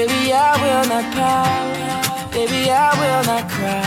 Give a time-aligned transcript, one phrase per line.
[0.00, 2.32] Baby, I will not pout.
[2.32, 3.82] Baby, I will not cry.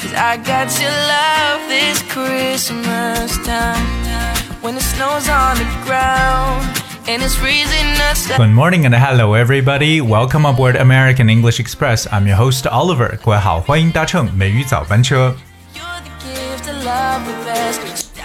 [0.00, 3.86] Cause I got your love this Christmas time.
[4.60, 6.66] When the snow's on the ground.
[7.08, 10.02] And it's freezing us Good morning and hello everybody.
[10.02, 12.06] Welcome aboard American English Express.
[12.12, 13.16] I'm your host Oliver.
[13.24, 15.34] 各位好，欢迎搭乘美语早班车。
[15.74, 17.78] You're the gift of love with us.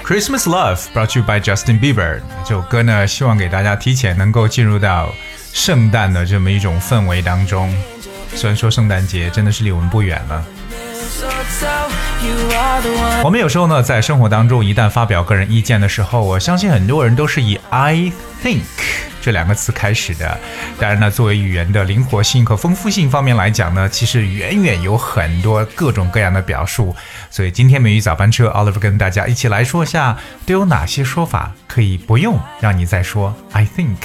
[0.03, 2.19] Christmas Love brought to you by Justin Bieber。
[2.43, 5.13] 这首歌呢，希望给大家提前能够进入到
[5.52, 7.74] 圣诞的这么一种氛围当中。
[8.34, 10.44] 虽然说圣诞节真的是离我们不远了。
[13.24, 18.60] 我们有时候呢，在生活当中，一旦发表个人意见的时候，我相信很多人都是以 I think
[19.20, 20.38] 这两个词开始的。
[20.78, 26.94] 当然呢，作为语言的灵活性和丰富性方面来讲呢，其实远远有很多各种各样的表述。
[27.30, 33.96] 所以今天美语早班车，Oliver 跟大家一起来说一下，都有哪些说法可以不用让你再说 I think。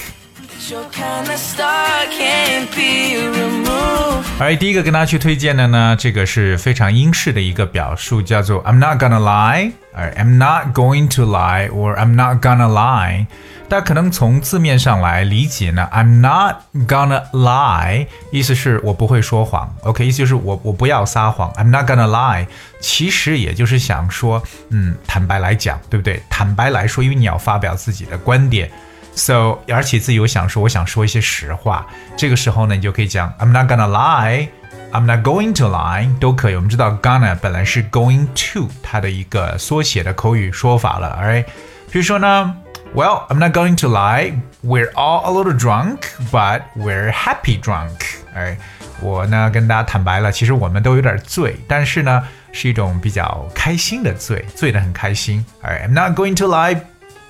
[0.69, 4.23] Your kind of star can't be removed.
[4.39, 13.25] 而第一个跟大家去推荐的呢，这个是非常英式的一个表述，叫做 I'm not gonna lie，而 I'm not going to lie or I'm not gonna lie。
[13.67, 22.47] 大家可能从字面上来理解呢，I'm not gonna lie，意思是我不会说谎，OK，意思就是我我不要撒谎，I'm not gonna lie，
[22.79, 26.21] 其实也就是想说，嗯，坦白来讲，对不对？
[26.29, 28.71] 坦白来说，因为你要发表自己的观点。
[29.14, 36.54] So，而且自己有想说，我想说一些实话，这个时候呢，你就可以讲 I'm not gonna lie，I'm not going to lie 都可以。
[36.54, 41.44] 我们知道 gonna 本来是 going to 它的一个缩写的口语说法了，alright？
[41.90, 42.54] 比如说呢，
[42.94, 44.34] Well, I'm not going to lie,
[44.64, 45.98] we're all a little drunk,
[46.30, 47.98] but we're happy drunk。
[48.34, 48.56] 哎，
[49.02, 55.44] 我呢跟大家坦白了，其实我们都有点醉，但是呢是一种比较开心的醉，醉得很开心。
[55.62, 56.80] Alright, I'm not going to lie,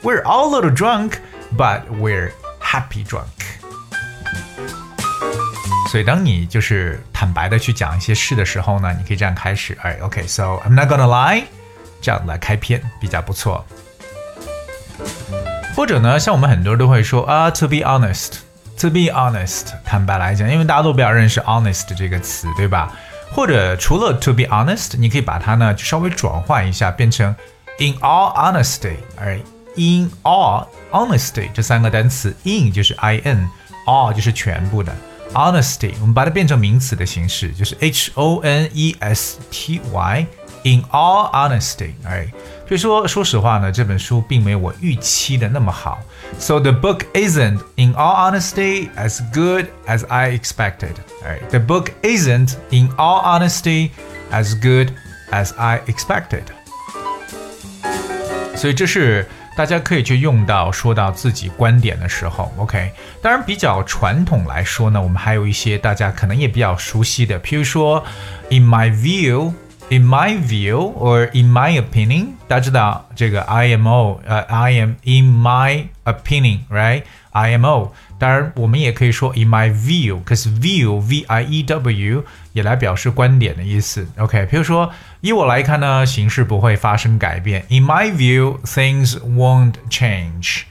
[0.02, 1.14] we're all a little drunk。
[1.57, 3.23] But we're happy drunk。
[5.91, 11.43] 所以当你就是坦白的去讲一些事的时候呢，你可以这样开始，哎，OK，so、I'm not gonna lie，
[12.01, 13.63] 这样来开篇比较不错。
[15.75, 22.91] 或者呢，像我们很多人都会说啊，to be honest，to be honest，坦白来讲，因为大家都比较认识 honest 这个词，对吧？
[23.31, 27.35] 或者除了 to be honest，你可以把它呢稍微转换一下，变成
[27.79, 29.39] in all honesty，而
[29.76, 34.94] in all honesty 这三个单词，in 就是 i n，all 就是全部的
[35.32, 42.26] honesty，我们把它变成名词的形式，就是 h o n e s t y。In all honesty，哎，
[42.66, 46.00] 所以说，说实话呢，这本书并没有我预期的那么好。
[46.40, 50.94] So the book isn't, in all honesty, as good as I expected.
[51.24, 53.90] 哎，the book isn't, in all honesty,
[54.32, 54.92] as good
[55.30, 56.42] as I expected.
[58.56, 62.91] 所以这是 大家可以去用到说到自己观点的时候，OK。
[63.21, 68.03] 当然，比较传统来说呢，我们还有一些大家可能也比较熟悉的，譬如说
[68.49, 69.53] ，In my view。
[69.89, 81.25] In my view or in my opinion，大家知道这个 IMO，呃、，I am in my opinion，right？IMO，当然我们也可以说 in my view，cause view，V
[81.27, 84.07] I E W 也来表示观点的意思。
[84.17, 84.89] OK，比如说
[85.22, 87.64] 以我来看呢，形势不会发生改变。
[87.68, 90.62] In my view, things won't change.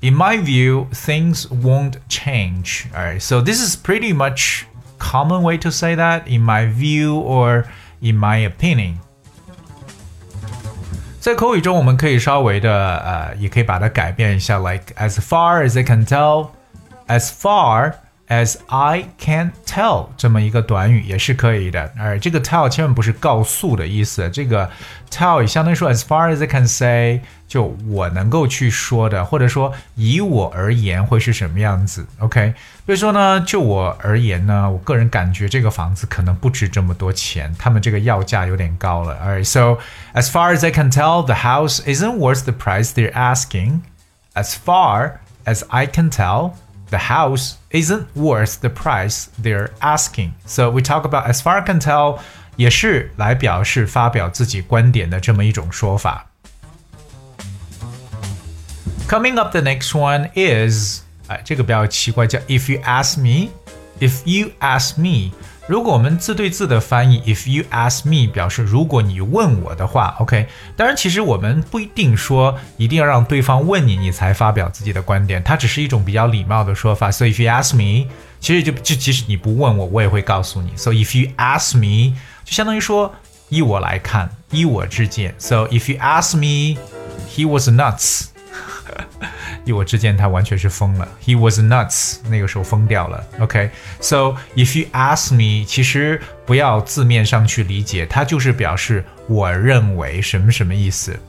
[0.00, 2.84] In my view, things won't change.
[2.94, 4.64] Alright, so this is pretty much
[4.98, 6.24] common way to say that.
[6.26, 7.64] In my view or
[8.00, 8.96] in my opinion.
[11.20, 16.48] 在口语中，我们可以稍微的呃，也可以把它改变一下，like as far as I can tell,
[17.06, 17.94] as far
[18.28, 21.92] as I can tell 这么一个短语也是可以的。
[21.98, 24.70] 而这个 tell 千万不是告诉的意思，这个
[25.10, 32.06] tell 也相当于说 as far as I can say，就我能够去说的，或者说以我而言会是什么样子。
[32.20, 32.54] OK，
[32.86, 39.18] 所以说呢，就我而言呢，我个人感觉这个房子可能不值这么多钱，他们这个要价有点高了。
[39.22, 39.78] Alright, so
[40.14, 43.80] as far as I can tell, the house isn't worth the price they're asking.
[44.32, 46.52] As far as I can tell.
[46.90, 50.34] The house isn't worth the price they're asking.
[50.46, 52.20] So we talk about as far as I can tell，
[52.56, 56.26] 也是来表示发表自己观点的这么一种说法。
[59.08, 63.50] Coming up, the next one is，哎，这个比较奇怪，叫 If you ask me,
[64.00, 65.32] if you ask me。
[65.69, 70.47] 如果我们字对字的翻译，if you ask me 表示如果你问我的话，OK。
[70.75, 77.11] 当然，其实我们不一定说一定要让对方问你，你才发表自己的观点，它只是一种比较礼貌的说法。
[77.11, 80.71] So if you ask me，其实就就即使你不问我，我也会告诉你。
[80.75, 83.13] So if you ask me，就相当于说
[83.49, 85.35] 依我来看，依我之见。
[85.37, 88.29] So if you ask me，he was nuts。
[89.65, 93.23] 以我之见他完全是疯了，He was nuts，那个时候疯掉了。
[93.39, 101.19] OK，so、if you ask me，其实不要字面上去理解，它就是表示我认为什么什么意思。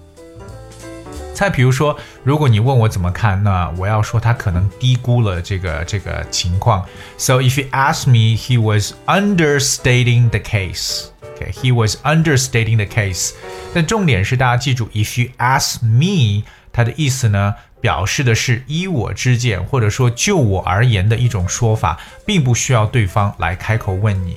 [1.34, 6.84] 再比如说，如果你问我怎么看，那我要说他可能低估了这个这个情况。
[7.16, 11.06] So if you ask me, he was understating the case.
[11.22, 13.32] OK，he was understating the case.
[13.72, 24.36] 但重点是大家记住，if you ask me，它的意思呢，表示的是依我之见，或者说就我而言的一种说法，并不需要对方来开口问你。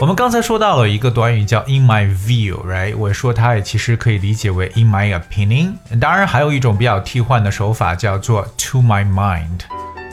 [0.00, 2.96] 我们刚才说到了一个短语叫 in my view，right？
[2.96, 5.74] 我说它也其实可以理解为 in my opinion。
[6.00, 9.60] 当然，还有一种比较替换的手法叫做 to my mind。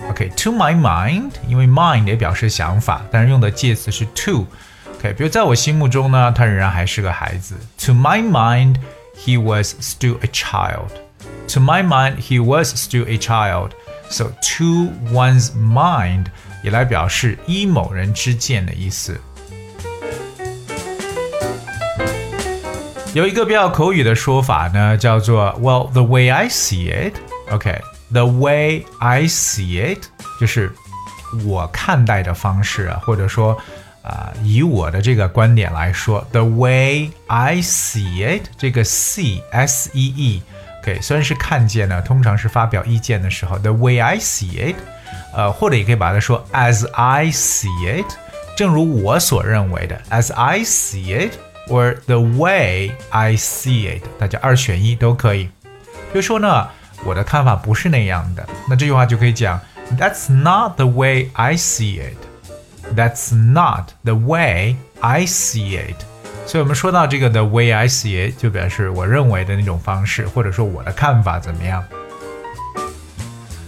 [0.09, 4.45] OK，to my mind，因为 mind 也表示想法，但是用的介词是 to。
[4.97, 7.55] OK，比如在我心目中呢，他仍然还是个孩子。
[7.85, 8.75] To my mind
[9.16, 16.26] mind，he was still a child。To my mind，he was still a child。So to one's mind
[16.62, 19.20] 也来表示依某人之见的意思。
[23.14, 27.14] 有一个比较口语的说法呢，叫做 "Well, the way I see it,
[27.50, 30.04] OK, the way I see it
[30.40, 30.72] 就是
[31.44, 33.56] 我看待的方式啊，或者说
[34.02, 40.42] 啊、呃，以我的这个观点来说，the way I see it 这个 see s e e
[40.82, 44.76] OK 虽然是看见呢，通常是发表意见的时候，the way I see it，
[45.34, 48.06] 呃，或者也可以把它说 as I see it，
[48.56, 55.44] 正如我所认为的，as I see it。or the way I see it，大家二选一都可以。
[56.12, 56.68] 比如说呢，
[57.04, 59.60] 我的看法不是那样的，那这句话就可以讲，
[59.96, 62.16] That's not the way I see it.
[62.97, 66.03] That's not the way I see it.
[66.47, 71.83] 所以我们说到这个 the way I see it，就表示我认为的那种方式，或者说我的看法怎么样。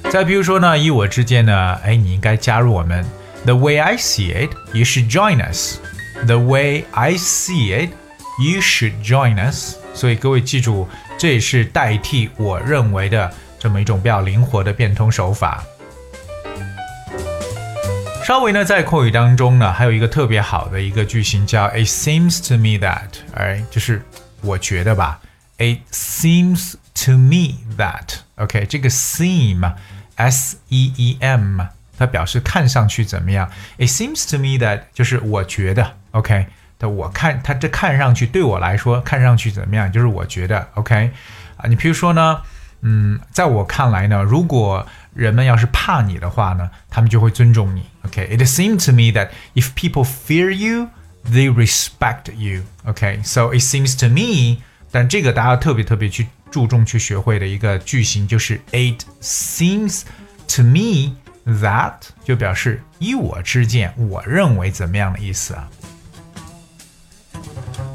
[0.10, 3.06] 再比如说呢，以我之见呢，哎，你应该加入我们。
[3.46, 5.78] The way I see it, you should join us.
[6.26, 7.92] The way I see it,
[8.40, 9.76] you should join us。
[9.94, 10.88] 所以各位记住，
[11.20, 15.64] 这也是代替我认为的这么一种比较灵活的变通手法。
[18.30, 24.04] 稍微呢，在口语当中呢，还有一个特别好的一个句型叫 "It seems to me that"，哎，就是
[24.42, 25.20] 我觉得吧。
[25.58, 28.20] It seems to me that。
[28.36, 31.62] OK，这个 seem，S E E M。
[31.98, 33.50] 它表示看上去怎么样
[33.80, 36.46] ？It seems to me that 就是我觉得，OK，
[36.78, 39.92] 它我看它这看上去对我来说看上去怎么样？
[39.92, 41.10] 就是我觉得，OK，
[41.58, 42.42] 啊，你比如说呢，
[42.82, 44.86] 嗯，在我看来呢，如果
[45.19, 50.89] 人们要是怕你的话呢，他们就会尊重你，OK。It seems to me that if people fear you,
[51.25, 53.21] they respect you, OK.
[53.25, 60.03] So it seems to me，但这个大家特别特别去注重去学会的一个句型就是 It seems
[60.57, 65.69] to me。That 就表示依我之见，我认为怎么样的意思啊？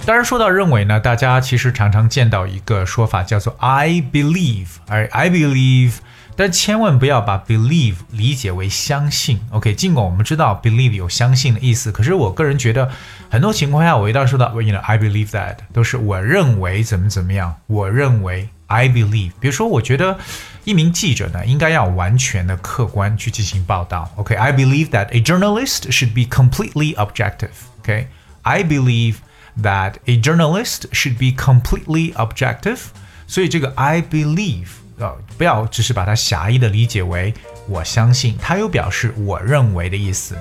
[0.05, 5.93] 当然，说到认为呢，大家其实常常见到一个说法叫做 I believe，而 I believe，
[6.35, 9.39] 但千万不要把 believe 理解为相信。
[9.51, 12.89] OK，尽管我们知道 believe 有相信的意思，可是我个人觉得
[13.29, 19.31] 很多情况下，我一旦说到 you know I believe that，都是我认为怎么怎么样，我认为 I believe。
[19.39, 20.17] 比如说，我觉得。
[20.65, 24.07] 一名记者呢，应该要完全的客观去进行报道。
[24.17, 24.55] OK，I、okay?
[24.55, 27.49] believe that a journalist should be completely objective.
[27.79, 28.67] OK，I、okay?
[28.67, 29.15] believe
[29.59, 32.79] that a journalist should be completely objective.
[33.25, 37.32] 所以这个 I believe 啊、 呃，不要只是把它狭义的理解为
[37.68, 40.36] 我相信，它有表示我认为的意思。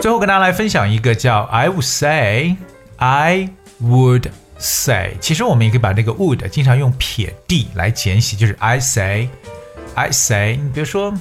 [0.00, 2.56] 最后跟大家来分享一个叫 I would say,
[2.96, 3.50] I
[3.82, 10.56] would say，其实我们也可以把这个 would 经常用撇 d 来简写，就是 I say，I say。
[10.56, 11.12] 你比如说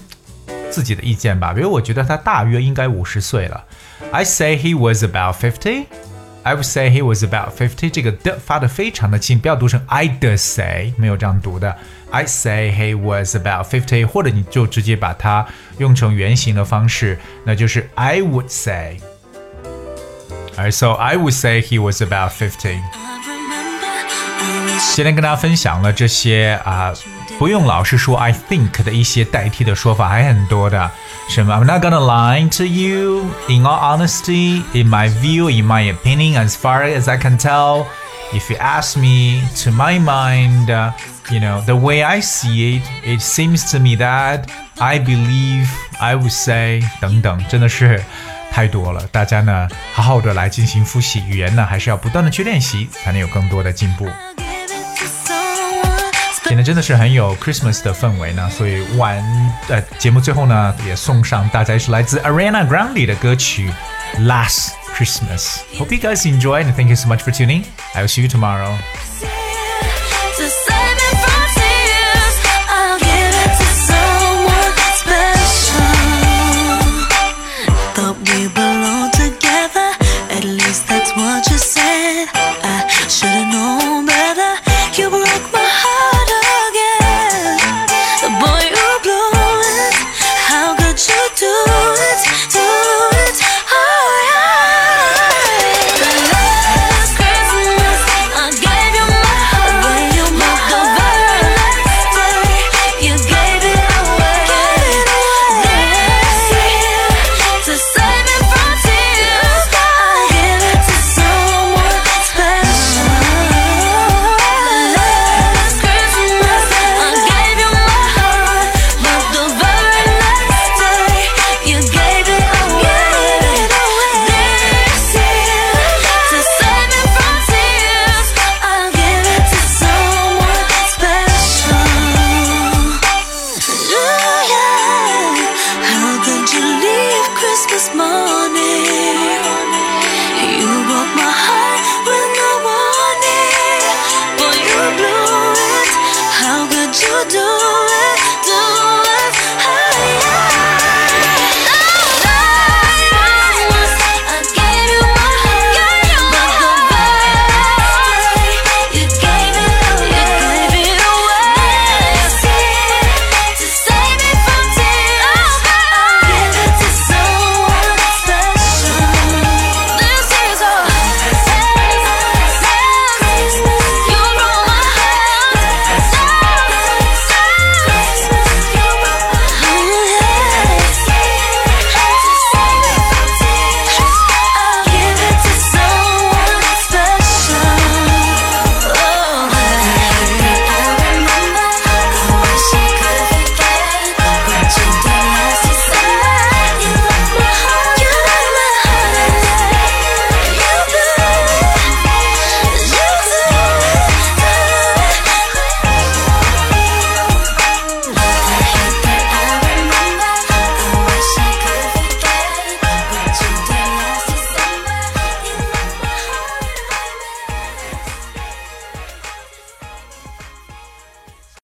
[0.69, 3.65] 自己的意见吧，比如我觉得他大约应该五十岁了
[4.11, 5.85] ，I say he was about fifty。
[6.42, 7.90] I would say he was about fifty。
[7.90, 11.75] 这个的发的非常的轻，不要读成 I d say，没有这样读的。
[12.11, 15.47] I say he was about fifty，或者你就直接把它
[15.78, 22.78] 用成原形的方式，那就是 I would say。Alright, so I would say he was about fifty.
[24.94, 26.92] 今天跟大家分享了这些啊，
[27.38, 30.90] 不用老是说 I think 的一些代替的说法，还很多的。
[31.28, 33.25] 什么 I'm not gonna lie to you.
[33.49, 37.87] In all honesty, in my view, in my opinion, as far as I can tell,
[38.33, 40.92] if you ask me, to my mind, uh,
[41.30, 44.44] you know, the way I see it, it seems to me that
[44.78, 45.68] I believe,
[45.99, 48.02] I would say 等等，真的是。
[48.52, 54.09] 太多了，大家呢好好的来进行复习，语言呢还是要不断的去练习，才能有更多的进步。
[56.49, 59.16] 今天真的是很有 Christmas 的氛围呢，所以晚
[59.68, 63.73] 呃节目最后呢也送上大家一首来自 Ariana Grande 的歌曲
[64.21, 65.61] Last Christmas.
[65.78, 67.64] Hope you guys enjoyed and thank you so much for tuning.
[67.94, 68.76] I will see you tomorrow.